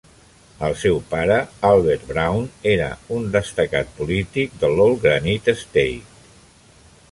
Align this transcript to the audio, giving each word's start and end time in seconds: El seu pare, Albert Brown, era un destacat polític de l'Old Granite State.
El 0.67 0.71
seu 0.83 0.95
pare, 1.11 1.35
Albert 1.71 2.07
Brown, 2.13 2.47
era 2.71 2.89
un 3.17 3.29
destacat 3.37 3.93
polític 3.99 4.59
de 4.65 4.75
l'Old 4.79 5.07
Granite 5.07 5.57
State. 5.63 6.85